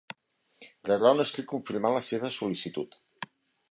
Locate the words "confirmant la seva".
1.53-2.35